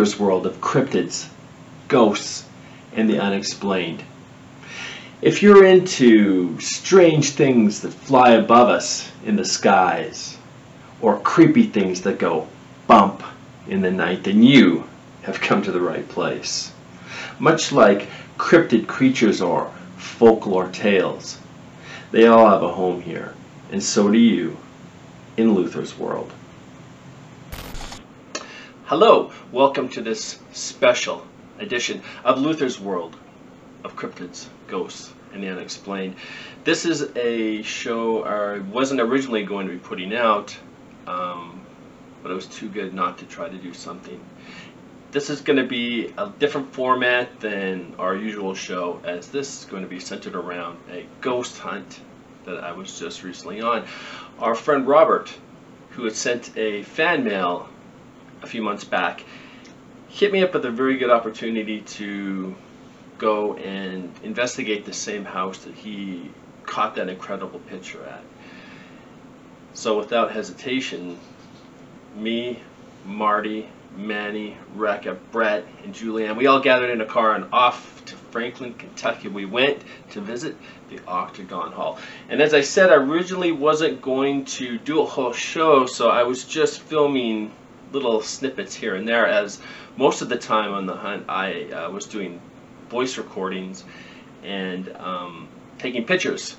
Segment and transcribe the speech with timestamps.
[0.00, 1.28] Luther's world of cryptids,
[1.88, 2.46] ghosts,
[2.94, 4.02] and the unexplained.
[5.20, 10.38] If you're into strange things that fly above us in the skies,
[11.02, 12.48] or creepy things that go
[12.86, 13.22] bump
[13.68, 14.88] in the night, then you
[15.24, 16.72] have come to the right place.
[17.38, 21.36] Much like cryptid creatures or folklore tales,
[22.10, 23.34] they all have a home here,
[23.70, 24.56] and so do you
[25.36, 26.32] in Luther's world.
[28.90, 31.24] Hello, welcome to this special
[31.60, 33.16] edition of Luther's World
[33.84, 36.16] of Cryptids, Ghosts, and the Unexplained.
[36.64, 40.58] This is a show I wasn't originally going to be putting out,
[41.06, 41.60] um,
[42.20, 44.20] but it was too good not to try to do something.
[45.12, 49.64] This is going to be a different format than our usual show, as this is
[49.66, 52.00] going to be centered around a ghost hunt
[52.44, 53.86] that I was just recently on.
[54.40, 55.32] Our friend Robert,
[55.90, 57.68] who had sent a fan mail
[58.42, 59.24] a few months back,
[60.08, 62.54] hit me up with a very good opportunity to
[63.18, 66.30] go and investigate the same house that he
[66.64, 68.22] caught that incredible picture at.
[69.74, 71.18] So without hesitation,
[72.16, 72.60] me,
[73.04, 78.16] Marty, Manny, Rekka, Brett, and Julianne, we all gathered in a car and off to
[78.16, 79.28] Franklin, Kentucky.
[79.28, 80.56] We went to visit
[80.88, 81.98] the Octagon Hall.
[82.28, 86.22] And as I said, I originally wasn't going to do a whole show, so I
[86.24, 87.52] was just filming
[87.92, 89.60] little snippets here and there as
[89.96, 92.40] most of the time on the hunt I uh, was doing
[92.88, 93.84] voice recordings
[94.42, 96.56] and um, taking pictures.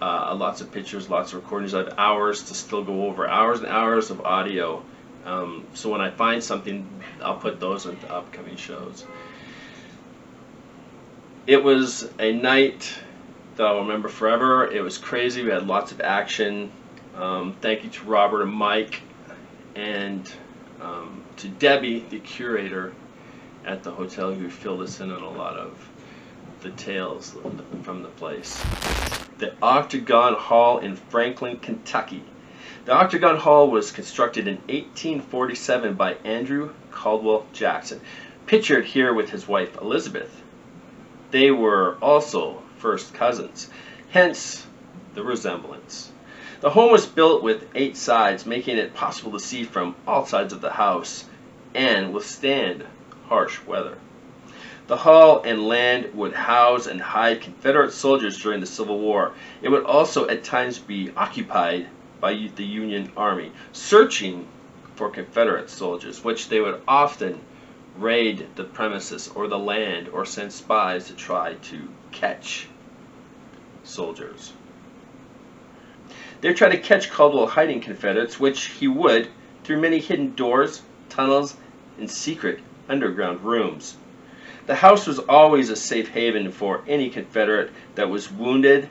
[0.00, 1.74] Uh, lots of pictures, lots of recordings.
[1.74, 4.82] I have hours to still go over, hours and hours of audio.
[5.24, 6.88] Um, so when I find something,
[7.20, 9.04] I'll put those into upcoming shows.
[11.46, 12.94] It was a night
[13.56, 14.70] that I'll remember forever.
[14.70, 15.42] It was crazy.
[15.42, 16.70] We had lots of action.
[17.16, 19.02] Um, thank you to Robert and Mike
[19.78, 20.28] and
[20.80, 22.92] um, to Debbie, the curator
[23.64, 25.78] at the hotel, who filled us in on a lot of
[26.62, 27.36] the tales
[27.84, 28.60] from the place.
[29.38, 32.24] The Octagon Hall in Franklin, Kentucky.
[32.86, 38.00] The Octagon Hall was constructed in 1847 by Andrew Caldwell Jackson,
[38.46, 40.42] pictured here with his wife Elizabeth.
[41.30, 43.70] They were also first cousins,
[44.10, 44.66] hence
[45.14, 46.07] the resemblance.
[46.60, 50.52] The home was built with eight sides, making it possible to see from all sides
[50.52, 51.24] of the house
[51.72, 52.84] and withstand
[53.28, 53.96] harsh weather.
[54.88, 59.34] The hall and land would house and hide Confederate soldiers during the Civil War.
[59.62, 61.86] It would also at times be occupied
[62.20, 64.48] by the Union Army, searching
[64.96, 67.40] for Confederate soldiers, which they would often
[67.96, 72.66] raid the premises or the land or send spies to try to catch
[73.84, 74.54] soldiers.
[76.40, 79.28] They tried to catch Caldwell hiding Confederates, which he would
[79.64, 81.56] through many hidden doors, tunnels,
[81.98, 83.96] and secret underground rooms.
[84.66, 88.88] The house was always a safe haven for any Confederate that was wounded,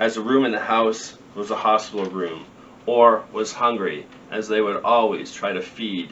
[0.00, 2.46] as a room in the house was a hospital room,
[2.86, 6.10] or was hungry, as they would always try to feed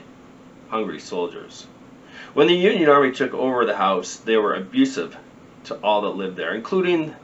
[0.69, 1.67] hungry soldiers.
[2.35, 5.17] When the Union Army took over the house, they were abusive
[5.65, 7.15] to all that lived there, including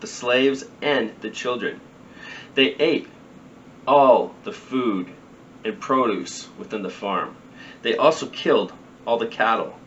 [0.00, 1.80] the slaves and the children.
[2.54, 3.08] They ate
[3.86, 5.08] all the food
[5.64, 7.36] and produce within the farm.
[7.82, 8.72] They also killed
[9.06, 9.78] all the cattle,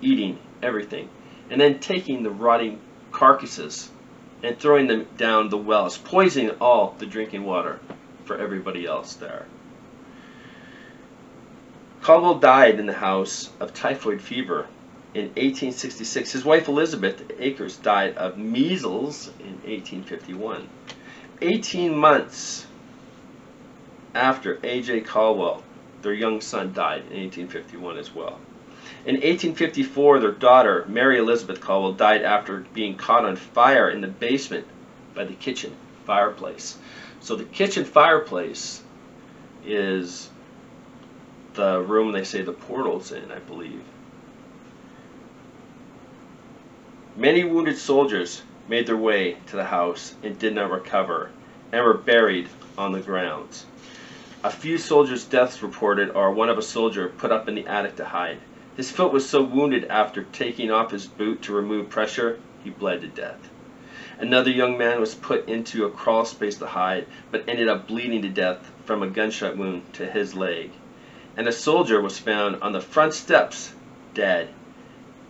[0.00, 1.08] eating everything,
[1.50, 2.80] and then taking the rotting
[3.12, 3.90] carcasses
[4.42, 7.80] and throwing them down the wells, poisoning all the drinking water
[8.24, 9.46] for everybody else there.
[12.02, 14.66] Caldwell died in the house of typhoid fever
[15.14, 16.32] in 1866.
[16.32, 20.68] His wife Elizabeth Akers died of measles in 1851.
[21.40, 22.66] 18 months
[24.14, 25.02] after A.J.
[25.02, 25.62] Caldwell,
[26.02, 28.40] their young son died in 1851 as well.
[29.04, 34.08] In 1854, their daughter, Mary Elizabeth Caldwell, died after being caught on fire in the
[34.08, 34.66] basement
[35.14, 35.74] by the kitchen
[36.04, 36.76] fireplace.
[37.20, 38.82] So the kitchen fireplace
[39.64, 40.30] is
[41.54, 43.82] the room they say the portal's in, I believe.
[47.16, 51.30] Many wounded soldiers made their way to the house and did not recover
[51.72, 53.66] and were buried on the grounds.
[54.44, 57.96] A few soldiers' deaths reported are one of a soldier put up in the attic
[57.96, 58.38] to hide.
[58.76, 63.00] His foot was so wounded after taking off his boot to remove pressure, he bled
[63.00, 63.50] to death.
[64.20, 68.22] Another young man was put into a crawl space to hide, but ended up bleeding
[68.22, 70.70] to death from a gunshot wound to his leg.
[71.36, 73.72] And a soldier was found on the front steps,
[74.14, 74.48] dead.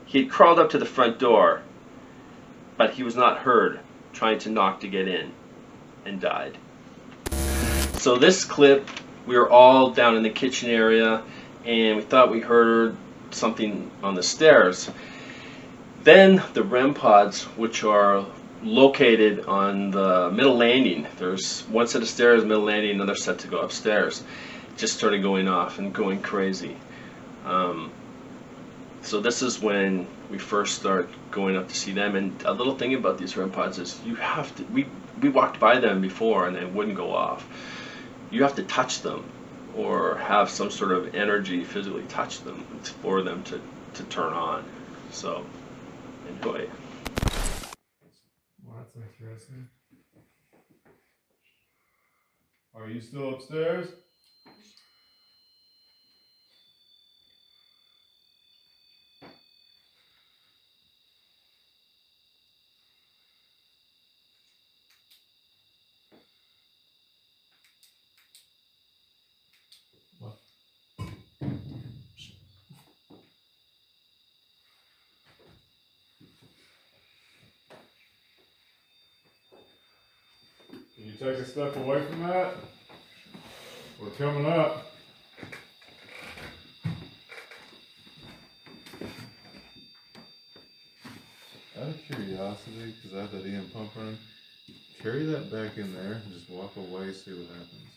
[0.06, 1.62] He had crawled up to the front door,
[2.78, 3.80] but he was not heard
[4.14, 5.30] trying to knock to get in
[6.06, 6.56] and died.
[7.98, 8.88] So this clip
[9.28, 11.22] we were all down in the kitchen area,
[11.66, 12.96] and we thought we heard
[13.30, 14.90] something on the stairs.
[16.02, 18.24] Then the REM pods, which are
[18.62, 23.48] located on the middle landing, there's one set of stairs, middle landing, another set to
[23.48, 24.24] go upstairs,
[24.78, 26.76] just started going off and going crazy.
[27.44, 27.92] Um,
[29.02, 32.16] so this is when we first start going up to see them.
[32.16, 34.64] And a little thing about these REM pods is you have to.
[34.64, 34.86] We
[35.20, 37.46] we walked by them before and they wouldn't go off.
[38.30, 39.24] You have to touch them
[39.76, 42.64] or have some sort of energy physically touch them
[43.02, 43.60] for them to,
[43.94, 44.64] to turn on.
[45.10, 45.44] So
[46.28, 46.68] enjoy.
[48.64, 49.68] Well, that's interesting.
[52.74, 53.88] Are you still upstairs?
[81.18, 82.54] Take a step away from that?
[84.00, 84.86] We're coming up.
[91.80, 94.18] Out of curiosity, because I have that EM pump running,
[95.02, 97.88] carry that back in there and just walk away, see what happens.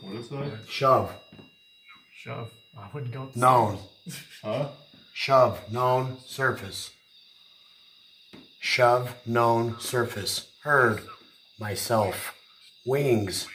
[0.00, 0.68] What is that?
[0.68, 1.12] Shove.
[2.14, 2.50] Shove.
[2.78, 3.30] I wouldn't go.
[3.34, 3.78] Known.
[4.42, 4.68] Huh?
[5.12, 5.72] Shove.
[5.72, 6.18] Known.
[6.24, 6.90] Surface.
[8.76, 9.14] Shove.
[9.24, 9.80] Known.
[9.80, 10.48] Surface.
[10.62, 11.00] Heard.
[11.58, 12.34] Myself.
[12.84, 13.48] Wings.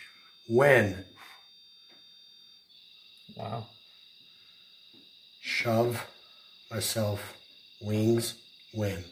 [0.48, 1.06] When.
[3.38, 3.68] Wow.
[5.40, 6.08] Shove.
[6.72, 7.36] Myself.
[7.84, 8.34] Wings.
[8.74, 9.04] When.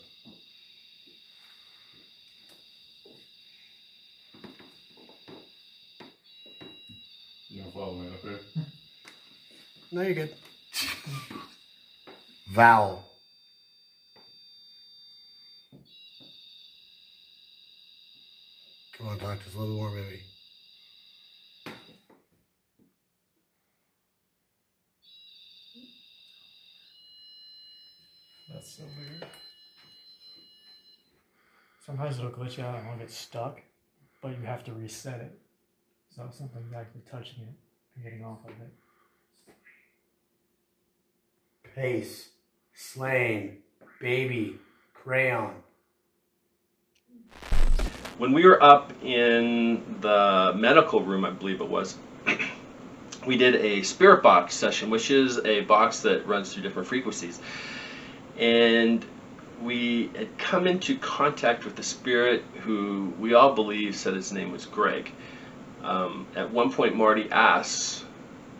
[7.49, 8.39] You don't follow me up here?
[9.91, 10.35] No, you're good.
[12.47, 13.08] Vowel.
[18.99, 20.19] Come on, talk to us a little more, baby.
[28.53, 29.25] That's so weird.
[31.85, 33.61] Sometimes it'll glitch out and it'll get stuck,
[34.21, 35.39] but you have to reset it.
[36.13, 37.55] So something actually touching it
[37.95, 39.55] and getting off of it.
[41.73, 42.31] Pace.
[42.73, 43.59] Slain.
[44.01, 44.59] Baby.
[44.93, 45.53] Crayon.
[48.19, 51.97] When we were up in the medical room, I believe it was,
[53.25, 57.39] we did a spirit box session, which is a box that runs through different frequencies.
[58.37, 59.05] And
[59.61, 64.51] we had come into contact with a spirit who we all believe said his name
[64.51, 65.13] was Greg.
[65.81, 68.03] Um, at one point, Marty asks,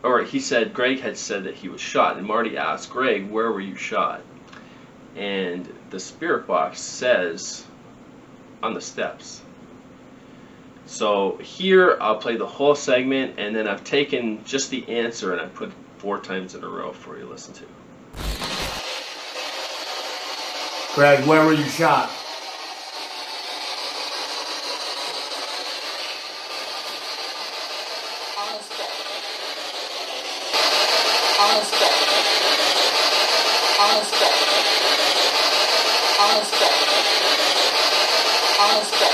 [0.02, 3.52] or he said Greg had said that he was shot, and Marty asked Greg, "Where
[3.52, 4.22] were you shot?"
[5.16, 7.66] And the spirit box says,
[8.62, 9.42] "On the steps."
[10.90, 15.40] So here I'll play the whole segment, and then I've taken just the answer and
[15.40, 17.64] I put four times in a row for you to listen to.
[20.96, 22.10] Greg, where were you shot?
[28.36, 28.90] On the step.
[31.38, 31.92] On the step.
[33.78, 34.32] On the step.
[36.18, 36.72] On the step.
[38.58, 39.12] On the step.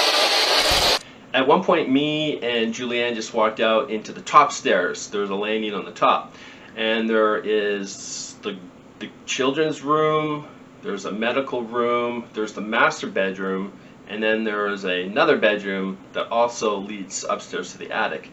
[1.47, 5.07] At one point, me and Julianne just walked out into the top stairs.
[5.11, 6.35] There's a landing on the top,
[6.75, 8.59] and there is the
[8.99, 10.49] the children's room.
[10.83, 12.25] There's a medical room.
[12.33, 13.73] There's the master bedroom,
[14.09, 18.29] and then there is another bedroom that also leads upstairs to the attic.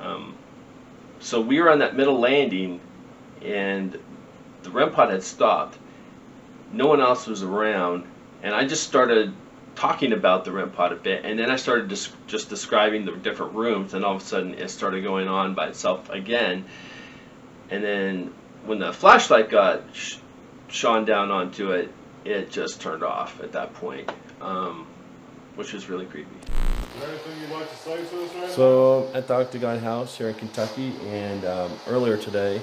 [0.00, 0.36] Um,
[1.18, 2.78] so we were on that middle landing,
[3.42, 3.98] and
[4.62, 5.76] the REM pod had stopped.
[6.72, 8.04] No one else was around,
[8.44, 9.34] and I just started
[9.74, 13.12] talking about the REM pod a bit, and then I started just, just describing the
[13.12, 16.64] different rooms, and all of a sudden it started going on by itself again.
[17.70, 18.34] And then
[18.66, 20.16] when the flashlight got sh-
[20.68, 21.92] shone down onto it,
[22.24, 24.86] it just turned off at that point, um,
[25.56, 26.30] which was really creepy.
[26.36, 29.78] Is there anything you'd like to say to us right So I'm at the Octagon
[29.78, 32.62] House here in Kentucky, and um, earlier today,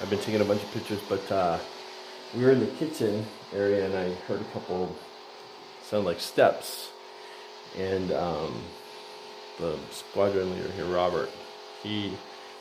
[0.00, 1.58] I've been taking a bunch of pictures, but uh,
[2.34, 4.96] we were in the kitchen area, and I heard a couple
[5.92, 6.88] sound like steps,
[7.78, 8.62] and um,
[9.60, 11.28] the squadron leader here, Robert,
[11.82, 12.16] he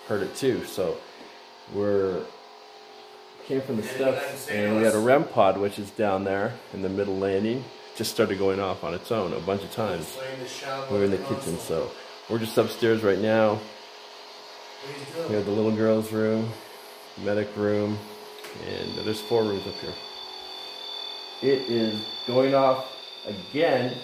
[0.09, 0.65] heard it too.
[0.65, 0.97] So
[1.73, 2.25] we're
[3.45, 6.81] came from the steps, and we had a REM pod, which is down there in
[6.81, 7.63] the middle landing,
[7.95, 10.17] just started going off on its own a bunch of times.
[10.91, 11.89] We were in the kitchen, so
[12.29, 13.61] we're just upstairs right now.
[15.29, 16.49] We have the little girl's room,
[17.23, 17.97] medic room,
[18.67, 19.93] and there's four rooms up here.
[21.43, 22.90] It is going off
[23.25, 23.97] again.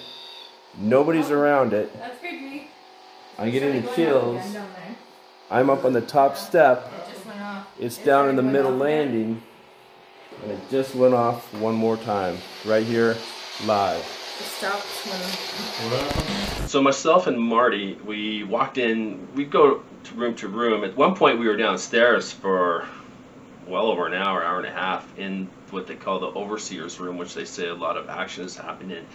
[0.77, 1.91] Nobody's around it.
[1.97, 2.67] That's creepy.
[3.37, 4.49] I'm getting the Going off chills.
[4.49, 4.67] again.
[5.49, 6.91] I'm up on the top step.
[7.07, 7.67] It just went off.
[7.79, 8.97] It's It down in the middle off again.
[9.11, 9.43] landing.
[10.43, 12.37] And it just went off one more time.
[12.65, 13.15] Right here,
[13.65, 13.99] live.
[13.99, 16.67] It stopped when.
[16.67, 19.27] So myself and Marty, we walked in.
[19.33, 20.83] We go to room to room.
[20.83, 22.85] At one point, we were downstairs for
[23.67, 27.17] well over an hour, hour and a half, in what they call the overseer's room,
[27.17, 29.05] which they say a lot of action is happening.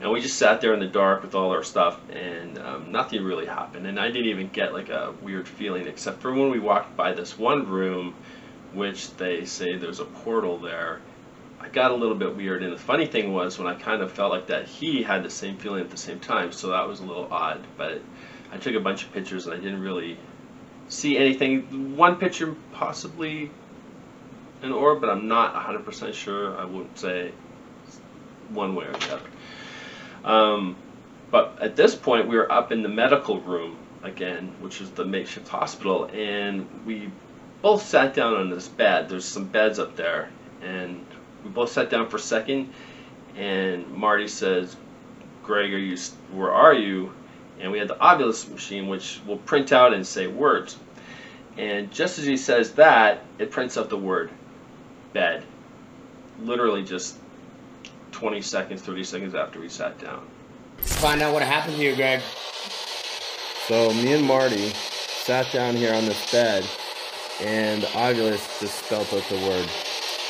[0.00, 3.24] And we just sat there in the dark with all our stuff, and um, nothing
[3.24, 3.86] really happened.
[3.86, 7.12] And I didn't even get like a weird feeling, except for when we walked by
[7.12, 8.14] this one room,
[8.72, 11.00] which they say there's a portal there.
[11.60, 14.12] I got a little bit weird, and the funny thing was when I kind of
[14.12, 17.00] felt like that, he had the same feeling at the same time, so that was
[17.00, 17.64] a little odd.
[17.76, 18.00] But
[18.52, 20.16] I took a bunch of pictures, and I didn't really
[20.88, 21.96] see anything.
[21.96, 23.50] One picture possibly
[24.62, 26.56] an orb, but I'm not 100% sure.
[26.56, 27.32] I wouldn't say
[28.50, 29.30] one way or the other.
[30.24, 30.76] Um,
[31.30, 35.04] but at this point, we were up in the medical room again, which is the
[35.04, 37.10] makeshift hospital, and we
[37.62, 39.08] both sat down on this bed.
[39.08, 40.30] There's some beds up there,
[40.62, 41.04] and
[41.44, 42.72] we both sat down for a second.
[43.36, 44.76] And Marty says,
[45.42, 45.96] "Greg, are you?
[46.32, 47.12] Where are you?"
[47.60, 50.78] And we had the Ovilus machine, which will print out and say words.
[51.56, 54.30] And just as he says that, it prints out the word
[55.12, 55.44] bed.
[56.40, 57.16] Literally just
[58.12, 60.26] 20 seconds, 30 seconds after we sat down.
[60.78, 62.20] Find out what happened to you, Greg.
[63.66, 66.64] So me and Marty sat down here on this bed,
[67.40, 69.68] and Ovilus just spelled out the word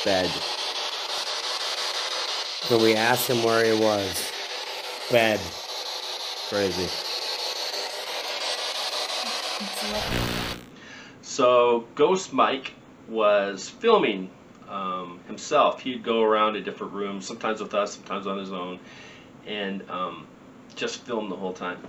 [0.03, 0.29] bed.
[2.69, 4.31] So we asked him where he was.
[5.09, 5.39] Bed.
[6.49, 6.87] Crazy.
[11.21, 12.73] So Ghost Mike
[13.07, 14.29] was filming
[14.69, 15.81] um, himself.
[15.81, 18.79] He'd go around to different rooms, sometimes with us, sometimes on his own,
[19.45, 20.27] and um,
[20.75, 21.79] just film the whole time.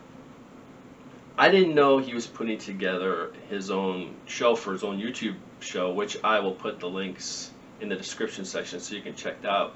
[1.38, 5.92] I didn't know he was putting together his own show for his own YouTube show,
[5.92, 9.74] which I will put the links in the description section so you can check out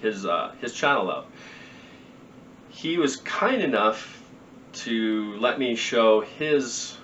[0.00, 1.26] his uh, his channel out.
[2.68, 4.22] He was kind enough
[4.72, 6.96] to let me show his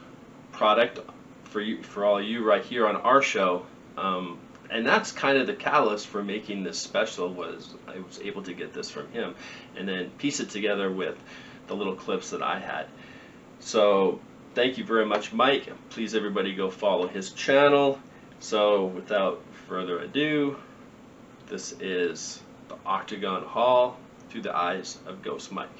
[0.52, 1.00] product
[1.44, 3.66] for you for all you right here on our show
[3.96, 4.38] um,
[4.70, 8.52] and that's kind of the catalyst for making this special was I was able to
[8.52, 9.34] get this from him
[9.76, 11.16] and then piece it together with
[11.66, 12.86] the little clips that I had.
[13.60, 14.20] So
[14.54, 15.70] thank you very much Mike.
[15.90, 17.98] Please everybody go follow his channel.
[18.40, 20.56] So without further ado
[21.48, 23.96] this is the Octagon Hall
[24.28, 25.70] through the eyes of Ghost Mike.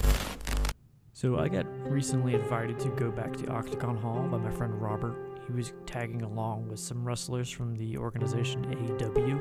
[1.13, 5.28] So I got recently invited to go back to Octagon Hall by my friend Robert.
[5.49, 9.41] He was tagging along with some wrestlers from the organization AEW.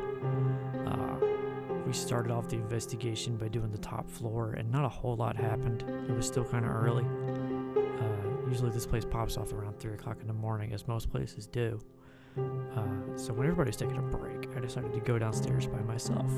[0.87, 5.17] Uh, we started off the investigation by doing the top floor, and not a whole
[5.17, 5.83] lot happened.
[6.09, 7.03] It was still kind of early.
[7.03, 11.45] Uh, usually this place pops off around 3 o'clock in the morning, as most places
[11.45, 11.79] do.
[12.37, 16.31] Uh, so when everybody's taking a break, I decided to go downstairs by myself.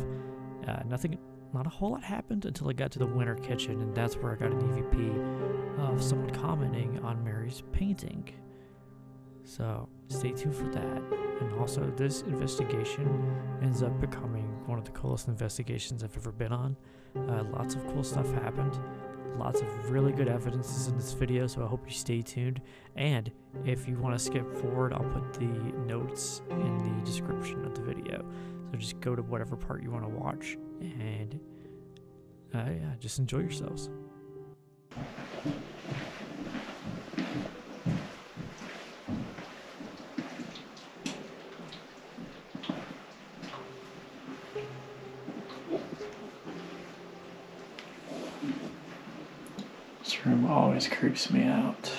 [0.67, 1.17] Uh, nothing
[1.53, 4.31] not a whole lot happened until I got to the winter kitchen, and that's where
[4.31, 8.31] I got an EVP of someone commenting on Mary's painting.
[9.50, 11.01] So stay tuned for that.
[11.41, 16.51] And also, this investigation ends up becoming one of the coolest investigations I've ever been
[16.51, 16.77] on.
[17.15, 18.77] Uh, lots of cool stuff happened.
[19.38, 22.62] Lots of really good evidences in this video, so I hope you stay tuned.
[22.96, 23.32] And
[23.65, 25.48] if you want to skip forward, I'll put the
[25.88, 28.24] notes in the description of the video.
[28.72, 31.39] So just go to whatever part you want to watch and
[32.53, 33.89] uh, yeah, just enjoy yourselves.
[50.25, 51.91] Room always creeps me out.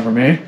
[0.00, 0.38] Remember me?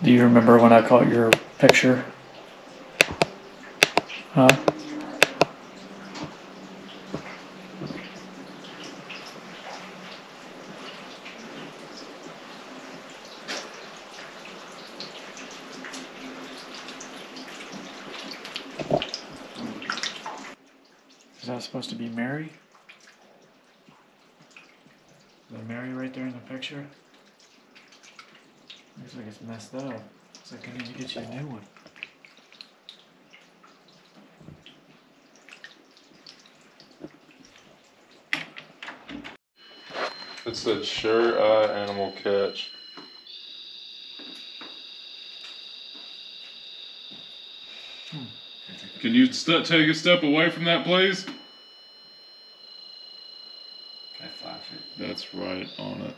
[0.00, 2.04] Do you remember when I caught your picture?
[4.30, 4.48] Huh?
[21.40, 22.52] Is that supposed to be Mary?
[25.50, 26.84] Is that Mary right there in the picture?
[28.98, 29.84] Looks like it's messed up.
[29.84, 31.60] Looks like I need to get you a new one.
[40.46, 42.72] It said sure eye animal catch.
[48.10, 48.24] Hmm.
[49.00, 51.24] Can you st- take a step away from that, please?
[54.20, 54.80] Can I flash it?
[54.98, 56.14] That's right on it.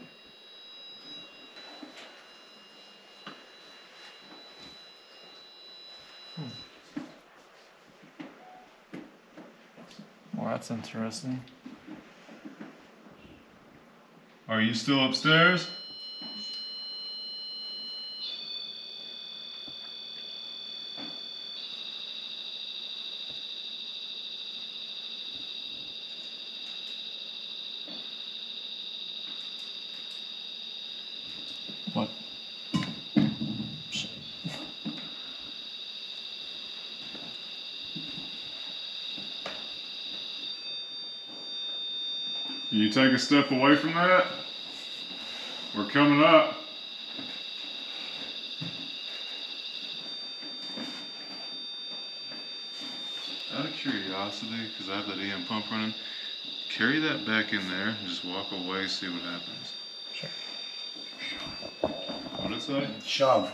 [6.37, 6.43] Hmm.
[10.37, 11.43] Well, that's interesting.
[14.49, 15.69] Are you still upstairs?
[42.73, 44.25] Can you take a step away from that?
[45.77, 46.55] We're coming up.
[53.55, 55.93] Out of curiosity, because I have that EM pump running,
[56.71, 59.75] carry that back in there and just walk away, see what happens.
[62.39, 62.89] What'd it say?
[63.05, 63.53] Shove.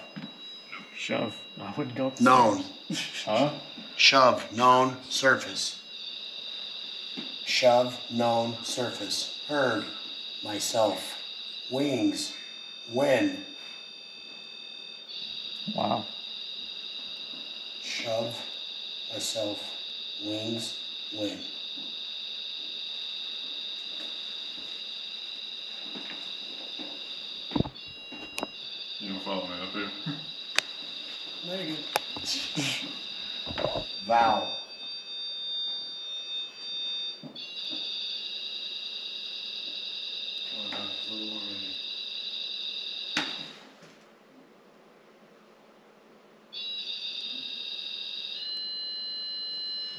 [0.96, 1.37] Shove.
[1.61, 2.62] I wouldn't go up the Known.
[3.24, 3.50] Huh?
[3.96, 4.52] Shove.
[4.52, 4.96] Known.
[5.09, 5.83] Surface.
[7.59, 7.99] Shove.
[8.09, 8.57] Known.
[8.62, 9.40] Surface.
[9.49, 9.85] Heard.
[10.44, 11.18] Myself.
[11.73, 12.33] Wings.
[12.92, 13.44] When.
[15.75, 16.05] Wow.
[17.83, 18.40] Shove.
[19.12, 19.61] Myself.
[20.25, 20.79] Wings.
[21.12, 21.37] When.
[29.01, 29.90] You don't follow me up here?
[31.44, 31.79] Very good.
[34.07, 34.58] Vowel.
[41.09, 41.75] Come on, Doctor, a little more ready.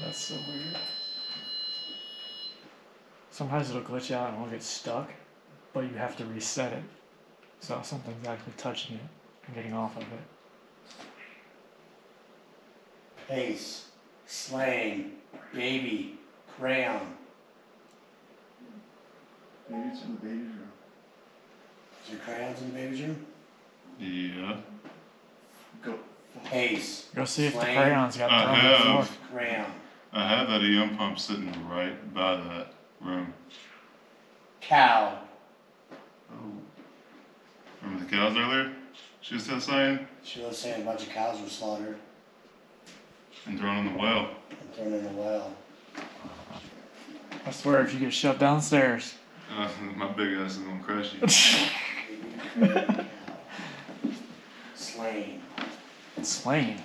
[0.02, 0.78] That's so weird.
[3.32, 5.10] Sometimes it'll glitch out and it'll get stuck,
[5.74, 6.84] but you have to reset it.
[7.60, 9.02] So something's actually touching it
[9.48, 10.08] and getting off of it.
[13.28, 13.86] Pace.
[14.26, 15.14] Slang.
[15.54, 16.18] Baby.
[16.58, 17.16] Crayon.
[19.70, 20.69] Maybe it's in the baby's room.
[22.10, 23.26] Is there crayons in the baby's room?
[24.00, 24.58] Yeah.
[25.84, 25.96] Go
[26.44, 27.08] pace.
[27.14, 29.18] Go see if the crayons got I thrown on the floor.
[29.32, 29.66] Crayon.
[30.12, 33.32] I have that EM pump sitting right by that room.
[34.62, 35.20] Cow.
[36.32, 36.36] Oh.
[37.84, 38.72] Remember the cows earlier?
[39.22, 40.08] She was still saying?
[40.24, 41.98] She was saying a bunch of cows were slaughtered
[43.46, 44.30] And thrown in the well.
[44.50, 45.54] and thrown in a well.
[47.46, 49.14] I swear, if you get shoved downstairs,
[49.56, 51.28] Uh, my big ass is gonna crush you.
[52.60, 53.06] Cow.
[54.76, 55.42] Slain.
[56.22, 56.82] slain.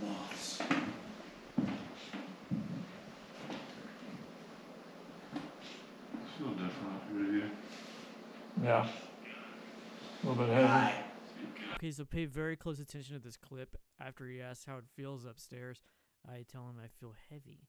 [0.00, 0.60] Moths.
[0.60, 0.72] I
[6.38, 7.32] feel different up here.
[7.32, 7.50] here.
[8.62, 8.88] Yeah.
[10.22, 10.94] A little bit heavy.
[11.74, 13.76] Okay, so pay very close attention to this clip.
[14.00, 15.82] After he asks how it feels upstairs,
[16.26, 17.68] I tell him I feel heavy.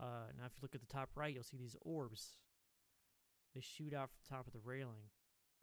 [0.00, 2.36] Uh, now, if you look at the top right, you'll see these orbs.
[3.54, 5.10] They shoot out from the top of the railing.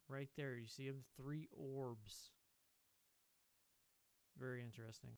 [0.08, 1.04] Right there, you see them?
[1.16, 2.30] Three orbs.
[4.38, 5.10] Very interesting.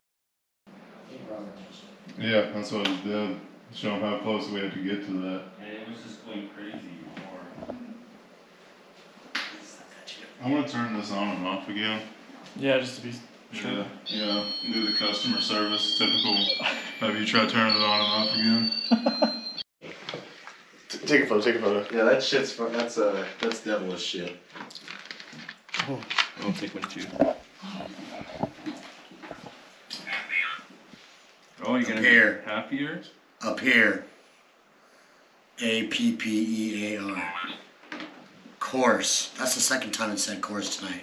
[2.18, 3.40] Yeah, that's what it did.
[3.74, 5.42] Show them how close we had to get to that.
[5.60, 7.76] And it was just going crazy before.
[10.42, 12.02] I'm gonna turn this on and off again.
[12.56, 13.14] Yeah, just to be
[13.52, 14.44] Yeah, yeah.
[14.72, 16.34] Do the customer service typical.
[17.00, 18.70] Have you try turning it on and off again?
[21.06, 21.40] Take a photo.
[21.42, 21.96] Take a photo.
[21.96, 22.72] Yeah, that shit's fun.
[22.72, 24.36] That's uh, that's devilish shit.
[26.40, 27.04] I'll take one too.
[31.64, 32.42] Oh, you're gonna Here.
[32.44, 33.02] be happier?
[33.42, 34.04] Up here.
[35.60, 37.34] A P P E A R.
[38.58, 39.32] Course.
[39.38, 41.02] That's the second time it said course tonight.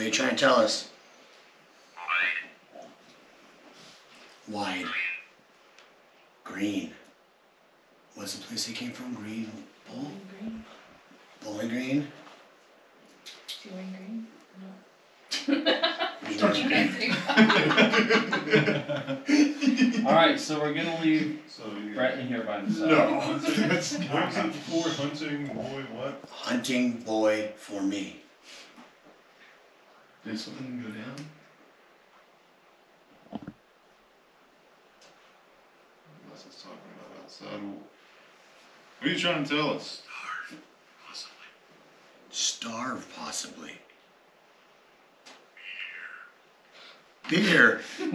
[0.00, 0.88] What are you trying to tell us?
[4.48, 4.86] Wide.
[6.42, 6.94] Green.
[8.14, 9.12] What's the place they came from?
[9.12, 9.50] Green
[9.86, 10.10] Bull?
[10.30, 10.64] Green.
[11.44, 12.08] Bowling Green?
[13.62, 14.26] Doing green.
[16.22, 17.14] Neither is green.
[20.06, 22.88] All right, so we're gonna leave So you Brett in here by himself.
[22.88, 26.24] No, hunting, that's, what was it before, hunting, boy, what?
[26.30, 28.19] Hunting boy for me.
[30.24, 31.16] Did something go down?
[36.24, 37.62] Unless it's talking about outside.
[38.98, 40.02] What are you trying to tell us?
[42.30, 43.72] Starve, possibly.
[47.28, 47.80] Beer.
[47.98, 48.14] Said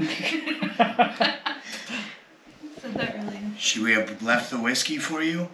[2.93, 3.39] that really.
[3.57, 5.49] Should we have left the whiskey for you?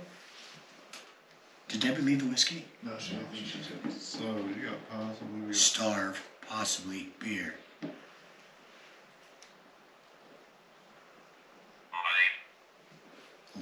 [1.70, 2.66] Did Debbie leave the whiskey?
[2.84, 3.28] No, she didn't.
[3.30, 7.56] think she's got, so you got possibly, Starve, possibly beer.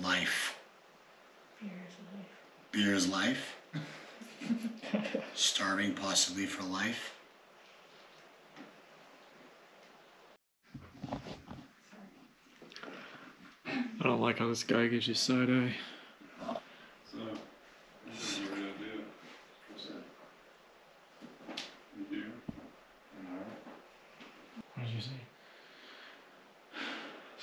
[0.01, 0.55] Life.
[2.71, 3.55] Beer is life.
[5.35, 7.13] Starving, possibly for life.
[13.99, 15.75] I don't like how this guy gives you side eye.
[17.11, 17.17] So,
[18.09, 19.03] this is a great idea.
[19.69, 20.03] What's that?
[21.97, 22.23] You do?
[23.27, 23.47] Alright.
[24.75, 25.09] What did you say?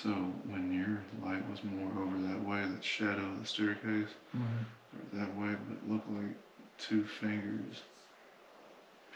[0.03, 5.19] So when your light was more over that way, that shadow of the staircase, or
[5.19, 6.37] that way, but it looked like
[6.79, 7.83] two fingers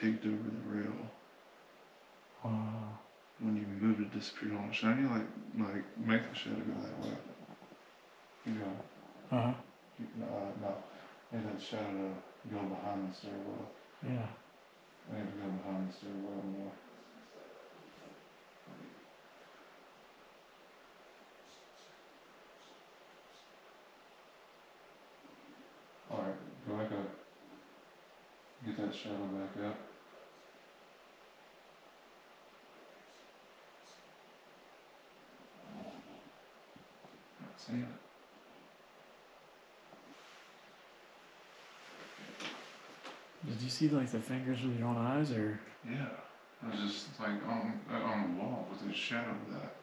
[0.00, 0.96] peeked over the rail.
[2.42, 2.98] Wow.
[3.40, 5.26] When you moved it disappeared on the shiny, like
[5.58, 7.16] like make the shadow go that way.
[8.46, 8.80] You going.
[9.30, 9.52] Uh huh.
[9.98, 10.74] Keep, uh, no.
[11.32, 12.10] Make that shadow
[12.50, 13.68] go behind the stairwell.
[14.02, 14.26] Yeah.
[15.12, 16.72] Make it go behind the stairwell more.
[26.10, 26.34] Alright,
[26.66, 27.08] go back up.
[28.66, 29.79] Get that shadow back up.
[37.40, 37.87] Not seeing it.
[43.46, 46.07] Did you see like the fingers with your own eyes, or Yeah,
[46.62, 49.79] I was just like on on the wall with the shadow of that.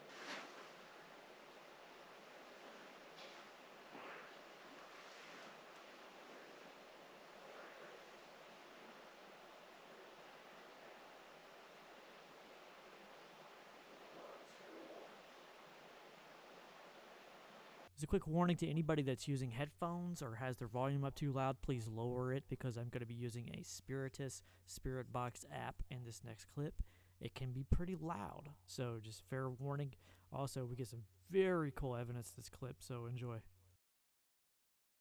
[18.08, 21.86] Quick warning to anybody that's using headphones or has their volume up too loud, please
[21.86, 26.22] lower it because I'm going to be using a Spiritus Spirit Box app in this
[26.24, 26.82] next clip.
[27.20, 29.92] It can be pretty loud, so just fair warning.
[30.32, 33.36] Also, we get some very cool evidence this clip, so enjoy.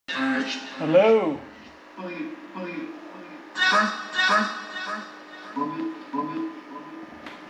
[0.10, 1.40] Hello.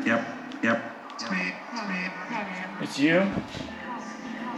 [0.05, 0.27] Yep,
[0.63, 0.93] yep.
[2.81, 3.21] It's you?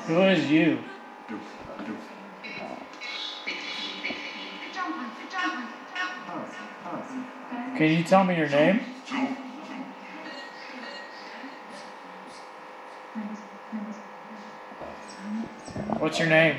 [0.08, 0.80] Who is you?
[7.80, 8.82] Can you tell me your name?
[15.98, 16.58] What's your name?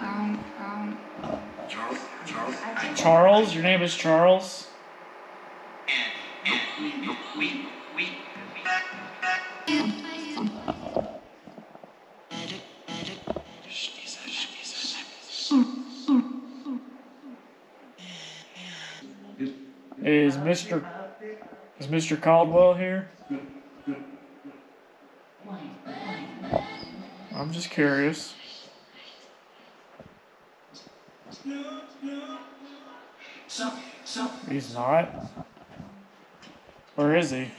[0.00, 0.98] Um, um,
[2.96, 3.54] Charles?
[3.54, 4.61] Your name is Charles?
[20.52, 20.84] Mr.
[21.80, 22.20] Is Mr.
[22.20, 23.08] Caldwell here?
[27.34, 28.34] I'm just curious.
[34.50, 35.30] He's not.
[36.96, 37.50] Where is he?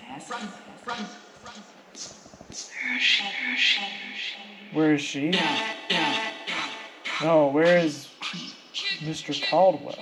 [4.71, 5.31] Where is she?
[7.23, 8.09] No, where is
[9.01, 9.49] Mr.
[9.49, 9.97] Caldwell?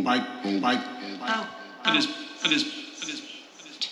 [0.00, 0.24] Bike,
[0.62, 0.80] bike.
[1.86, 2.06] It is,
[2.44, 2.62] it is,
[3.02, 3.20] it is,
[3.60, 3.88] it is.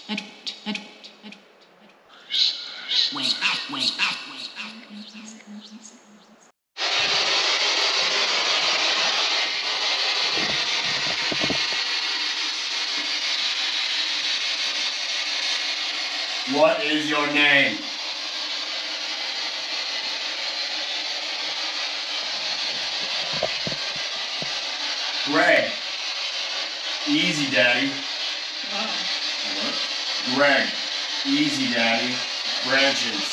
[16.55, 17.77] What is your name?
[25.27, 25.71] Greg.
[27.07, 27.91] Easy, Daddy.
[28.73, 28.91] Wow.
[30.35, 30.69] Greg.
[31.61, 32.15] Easy, Daddy.
[32.67, 33.29] Branches.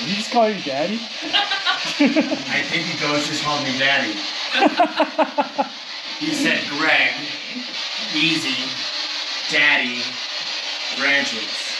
[0.00, 0.98] Did he just call you daddy?
[1.00, 4.14] I think he goes just called me Daddy.
[6.18, 7.12] he said Greg.
[8.16, 8.68] Easy.
[9.52, 10.02] Daddy.
[10.98, 11.70] Branches.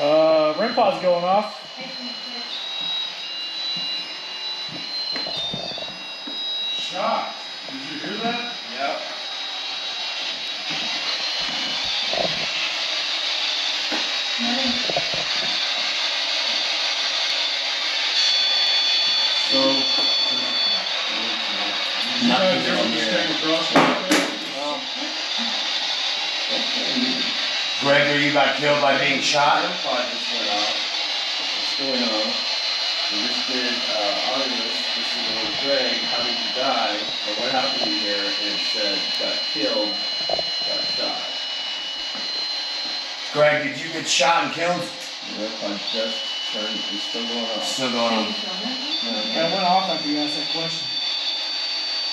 [0.00, 1.61] Uh, REM pod's going off.
[6.92, 7.34] Shot.
[7.70, 8.52] Did you hear that?
[8.76, 9.00] Yep.
[19.48, 19.60] So.
[22.28, 23.24] Nothing on here.
[27.80, 29.64] Gregory, you got killed by being shot?
[29.82, 30.76] Pod just went off.
[31.56, 32.52] What's going on?
[33.12, 34.88] We just did uh, August.
[34.96, 36.00] This is little Greg.
[36.08, 36.96] How you die?
[36.96, 38.24] And what happened here?
[38.24, 39.92] It said got killed,
[40.28, 41.32] got shot.
[43.32, 44.84] Greg, did you get shot and killed?
[45.38, 46.20] Nope, I just
[46.52, 46.76] turned.
[46.92, 47.62] It's still going on.
[47.62, 48.28] Still going on.
[48.28, 50.86] Yeah, it went off after you asked that question.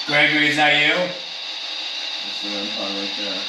[0.07, 0.95] Gregory, is that you?
[0.95, 3.41] That's the one pod right there.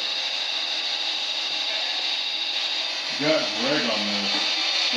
[3.20, 4.32] You got Greg on this.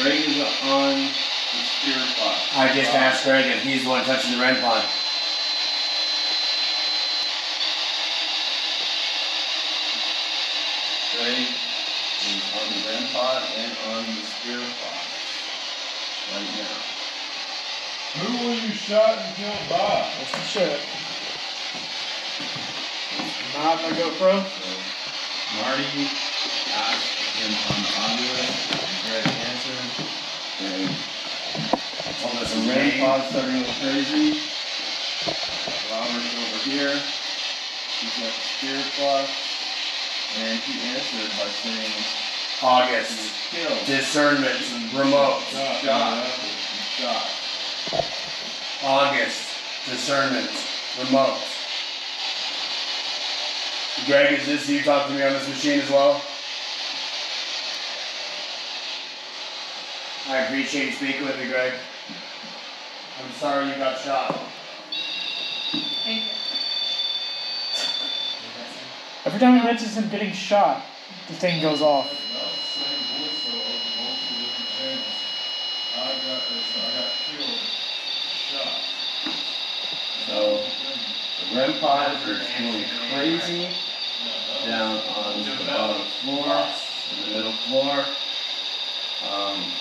[0.02, 2.58] Greg is on the spirit box.
[2.58, 4.84] I just asked Greg if he's the one touching the red pod.
[11.16, 11.48] Greg
[12.94, 15.08] is on the REM pod and on the spirit box
[16.34, 16.78] right now.
[18.14, 20.14] Who were you shot and killed by?
[20.18, 20.80] That's the shit.
[23.58, 24.46] Not my GoPro.
[24.46, 24.70] So
[25.58, 26.10] Marty
[26.74, 29.86] asked him on the audio, and Greg answered.
[30.60, 30.90] Greg
[32.22, 33.00] Told us The rain name.
[33.00, 34.40] pod's starting to go crazy.
[35.92, 36.96] Robert's over here.
[38.00, 39.32] He's got the spirit box.
[40.38, 42.23] And he answered by saying
[42.64, 43.34] August.
[43.86, 44.58] Discernment.
[44.96, 45.42] Remote.
[45.52, 46.26] Shot.
[46.98, 47.26] Shot.
[48.84, 49.50] August.
[49.90, 50.50] Discernment.
[51.00, 51.38] Remote.
[54.06, 56.22] Greg, is this you talking to me on this machine as well?
[60.30, 61.74] I appreciate you speaking with me, Greg.
[63.22, 64.40] I'm sorry you got shot.
[66.04, 66.32] Thank you.
[69.26, 70.84] Every time he mentions him getting shot,
[71.28, 72.10] the thing goes off.
[72.10, 75.16] That was the same voice though over multiple different channels.
[75.96, 75.98] I
[76.28, 78.43] got this, I got killed, shot.
[80.28, 80.66] So
[81.50, 83.68] the REM pods are going crazy
[84.66, 86.72] down on the bottom floor,
[87.12, 88.06] in the middle floor.
[89.24, 89.74] Um,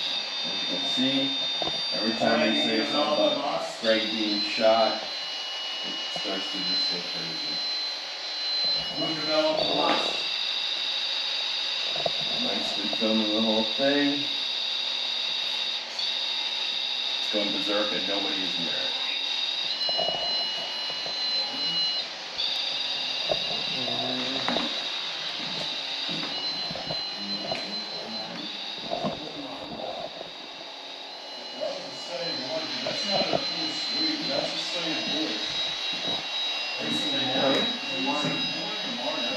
[0.45, 1.37] as you can see,
[1.93, 5.03] every time you say something about Greg being shot,
[5.85, 7.57] it starts to just go crazy.
[12.41, 14.42] Mike's been filming the whole thing.
[17.33, 18.93] Going berserk and nobody is near it.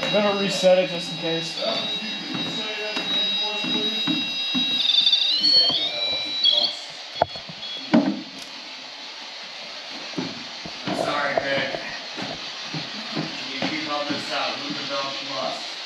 [0.03, 1.59] I'm gonna reset it just in case.
[15.47, 15.76] Lutherville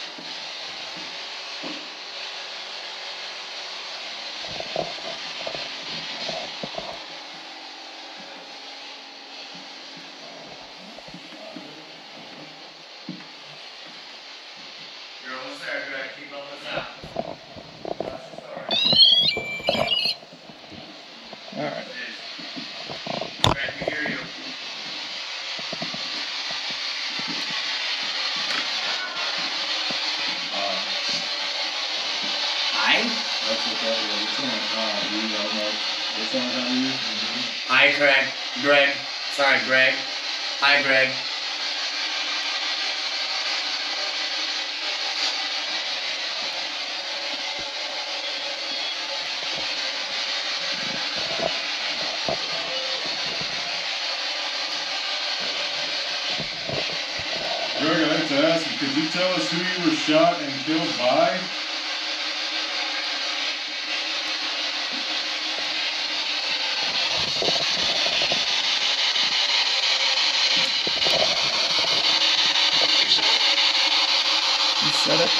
[75.01, 75.31] You said it.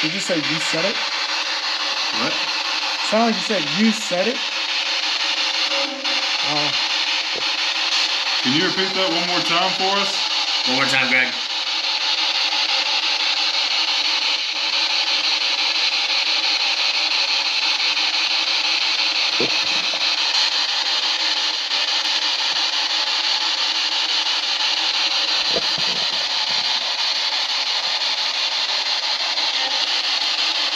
[0.00, 0.96] Did you say you said it?
[2.22, 2.32] What?
[3.10, 4.36] Sound like you said you said it.
[6.48, 6.70] Oh,
[8.42, 10.16] Can you repeat that one more time for us?
[10.68, 11.34] One more time, Greg.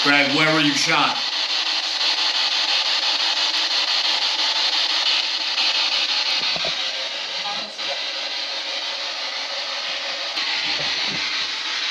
[0.03, 1.17] Greg, where were you shot?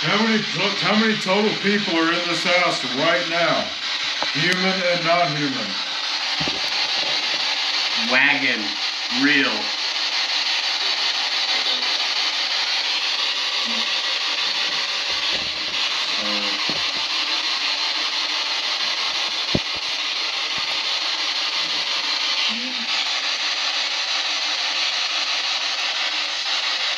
[0.04, 0.42] How many
[0.82, 3.68] how many total people are in this house right now?
[4.34, 5.68] Human and non-human.
[8.10, 8.64] Wagon.
[9.22, 9.52] Real.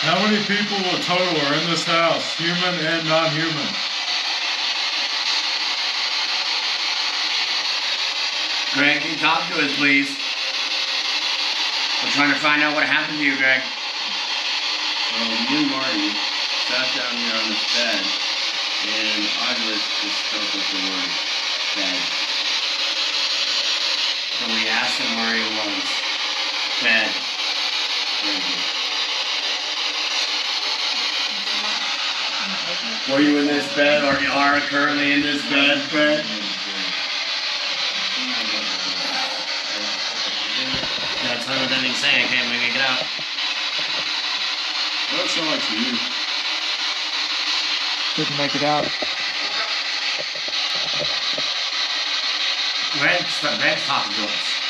[0.04, 3.70] How many people total are in this house, human and non-human?
[8.74, 10.10] Greg, can you talk to us, please?
[12.02, 13.62] We're trying to find out what happened to you, Greg.
[15.14, 16.10] Well, me and Marty
[16.66, 18.02] sat down here on this bed,
[18.90, 21.14] and I was just spoke with the word
[21.78, 22.02] bed.
[24.42, 25.86] And we asked him where he was.
[26.82, 28.63] Bed.
[33.12, 36.26] Were you in this bed, or you are currently in this bed, Fred?
[41.24, 42.26] That's what I've been saying.
[42.26, 43.04] I can't make it out.
[45.12, 45.98] That sounds like to you.
[48.16, 48.88] didn't make it out.
[53.00, 54.63] Greg's, Greg's talking to us.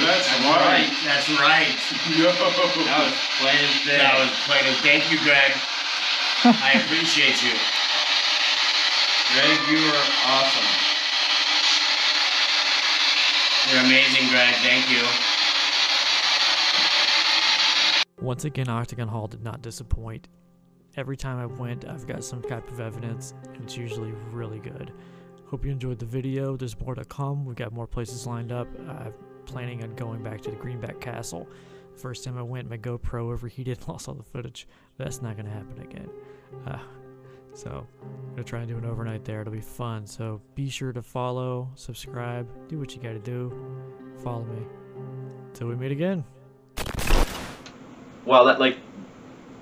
[0.00, 0.58] That's, That's right.
[0.58, 0.90] right.
[1.04, 1.78] That's right.
[2.18, 2.26] Yo.
[2.26, 3.98] That was plain as day.
[3.98, 5.52] That was plain as thank you, Greg.
[6.44, 7.54] I appreciate you.
[9.34, 10.66] Greg, you are awesome.
[13.70, 14.54] You're amazing, Greg.
[14.62, 15.02] Thank you.
[18.20, 20.28] Once again, Octagon Hall did not disappoint.
[20.96, 24.92] Every time I went, I've got some type of evidence, and it's usually really good.
[25.46, 26.56] Hope you enjoyed the video.
[26.56, 27.44] There's more to come.
[27.44, 28.66] We've got more places lined up.
[28.88, 29.12] I'm
[29.46, 31.48] planning on going back to the Greenback Castle.
[31.96, 34.66] First time I went, my GoPro overheated and lost all the footage.
[34.98, 36.10] That's not going to happen again.
[36.66, 36.78] Uh,
[37.52, 39.40] so, I'm going to try and do an overnight there.
[39.40, 40.06] It'll be fun.
[40.06, 43.52] So, be sure to follow, subscribe, do what you got to do.
[44.22, 44.66] Follow me.
[45.52, 46.24] Till we meet again.
[48.24, 48.78] Well, that like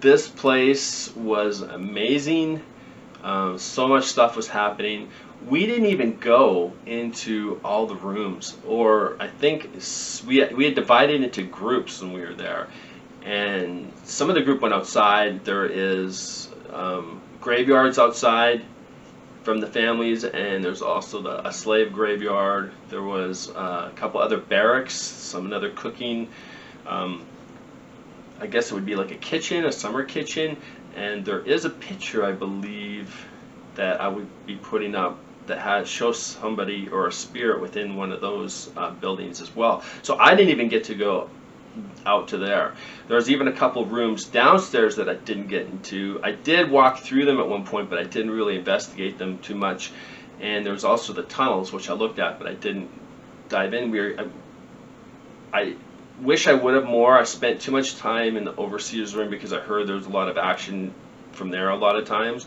[0.01, 2.63] this place was amazing.
[3.23, 5.11] Um, so much stuff was happening.
[5.49, 9.71] We didn't even go into all the rooms, or I think
[10.27, 12.69] we we had divided into groups when we were there,
[13.25, 15.45] and some of the group went outside.
[15.45, 18.65] There is um, graveyards outside
[19.43, 22.73] from the families, and there's also the, a slave graveyard.
[22.89, 26.29] There was uh, a couple other barracks, some another cooking.
[26.87, 27.27] Um,
[28.41, 30.57] I guess it would be like a kitchen, a summer kitchen,
[30.97, 33.27] and there is a picture, I believe,
[33.75, 35.19] that I would be putting up
[35.53, 39.85] that has shows somebody or a spirit within one of those uh, buildings as well.
[40.01, 41.29] So I didn't even get to go
[42.07, 42.75] out to there.
[43.07, 46.21] There's even a couple rooms downstairs that I didn't get into.
[46.23, 49.55] I did walk through them at one point, but I didn't really investigate them too
[49.55, 49.93] much.
[50.41, 52.91] And there's also the tunnels, which I looked at, but I didn't
[53.51, 53.91] dive in.
[53.91, 54.31] We were,
[55.53, 55.77] I, I
[56.23, 57.19] wish I would have more.
[57.19, 60.11] I spent too much time in the overseer's room because I heard there was a
[60.11, 60.95] lot of action
[61.33, 62.47] from there a lot of times.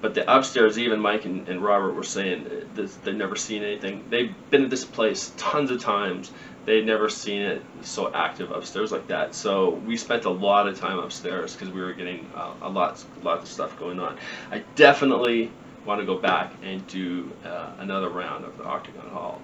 [0.00, 4.04] But the upstairs, even Mike and, and Robert were saying this, they've never seen anything.
[4.10, 6.30] They've been at this place tons of times.
[6.66, 9.34] They'd never seen it so active upstairs like that.
[9.34, 13.02] So we spent a lot of time upstairs because we were getting uh, a lot,
[13.24, 14.18] lot of stuff going on.
[14.52, 15.50] I definitely
[15.84, 19.40] want to go back and do uh, another round of the Octagon Hall.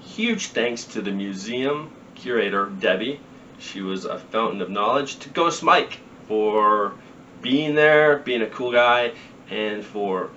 [0.00, 3.18] Huge thanks to the museum curator, Debbie.
[3.58, 5.18] She was a fountain of knowledge.
[5.20, 5.98] To Ghost Mike
[6.28, 6.94] for
[7.42, 9.12] being there, being a cool guy,
[9.50, 10.30] and for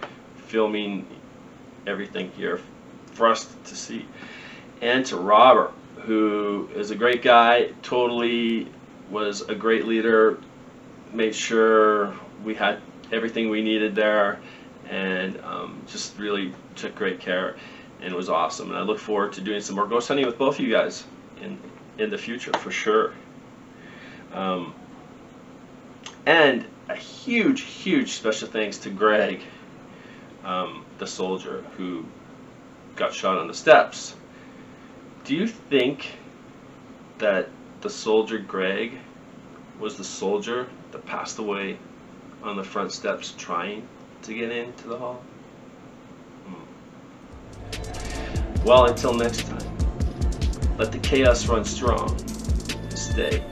[0.48, 1.08] filming
[1.88, 2.60] everything here
[3.14, 4.06] for us to see.
[4.82, 5.72] And to Robert
[6.06, 8.68] who is a great guy, totally
[9.10, 10.38] was a great leader,
[11.14, 12.80] made sure we had
[13.12, 14.40] everything we needed there,
[14.90, 17.56] and um, just really took great care,
[18.02, 18.70] and was awesome.
[18.70, 21.04] And I look forward to doing some more ghost hunting with both of you guys
[21.42, 21.58] in
[21.98, 23.14] in the future for sure.
[24.34, 24.74] Um,
[26.26, 29.42] and a huge, huge special thanks to Greg,
[30.44, 32.06] um, the soldier who
[32.96, 34.16] got shot on the steps.
[35.24, 36.18] Do you think
[37.18, 37.50] that
[37.82, 38.98] the soldier Greg
[39.80, 41.78] was the soldier that passed away
[42.44, 43.88] on the front steps trying
[44.24, 45.24] to get into the hall?
[46.46, 46.64] Hmm.
[48.64, 49.78] Well, until next time,
[50.78, 52.18] let the chaos run strong.
[52.90, 53.44] Stay